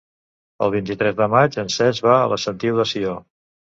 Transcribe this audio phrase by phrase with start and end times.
[0.67, 3.15] El vint-i-tres de maig en Cesc va a la Sentiu de Sió.